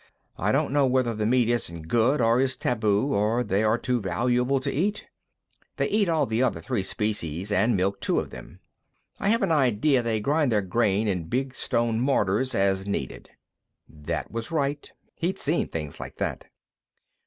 [0.35, 4.01] "I don't know whether the meat isn't good, or is taboo, or they are too
[4.01, 5.05] valuable to eat.
[5.77, 8.61] They eat all the other three species, and milk two of them.
[9.19, 13.29] I have an idea they grind their grain in big stone mortars as needed."
[13.87, 16.45] That was right; he'd seen things like that.